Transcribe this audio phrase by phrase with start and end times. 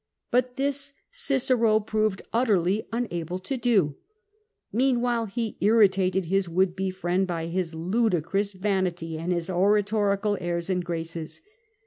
[0.31, 3.97] But this Cicero proved utterly unable to do:
[4.73, 10.39] meanwhile he irri tated his would be friend by his ludicrous vanity and his oratorical
[10.41, 11.43] airs and graces.